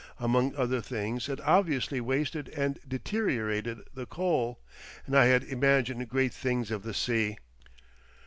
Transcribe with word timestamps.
Among 0.19 0.55
other 0.55 0.81
things 0.81 1.29
it 1.29 1.39
obviously 1.41 2.01
wasted 2.01 2.49
and 2.57 2.79
deteriorated 2.87 3.81
the 3.93 4.07
coal.... 4.07 4.59
And 5.05 5.15
I 5.15 5.25
had 5.25 5.43
imagined 5.43 6.09
great 6.09 6.33
things 6.33 6.71
of 6.71 6.81
the 6.81 6.95
sea! 6.95 7.37